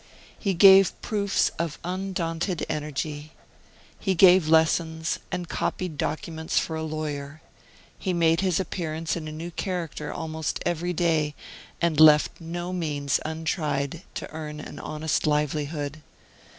He 0.39 0.55
gave 0.55 0.99
proofs 1.03 1.49
of 1.59 1.77
undaunted 1.83 2.65
energy. 2.67 3.33
He 3.99 4.15
gave 4.15 4.47
lessons, 4.47 5.19
and 5.31 5.47
copied 5.47 5.95
documents 5.99 6.57
for 6.57 6.75
a 6.75 6.81
lawyer. 6.81 7.43
He 7.99 8.11
made 8.11 8.41
his 8.41 8.59
appearance 8.59 9.15
in 9.15 9.27
a 9.27 9.31
new 9.31 9.51
character 9.51 10.11
almost 10.11 10.59
every 10.65 10.91
day, 10.93 11.35
and 11.79 11.99
left 11.99 12.41
no 12.41 12.73
means 12.73 13.19
untried 13.25 14.01
to 14.15 14.27
earn 14.31 14.59
an 14.59 14.79
honest 14.79 15.27
livelihood. 15.27 16.01